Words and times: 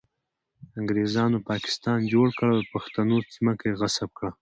انګریزانو 0.79 1.37
پاکستان 1.49 1.99
جوړ 2.13 2.27
کړ 2.37 2.47
او 2.53 2.59
د 2.61 2.65
پښتنو 2.73 3.15
ځمکه 3.35 3.63
یې 3.69 3.77
غصب 3.79 4.09
کړه 4.17 4.31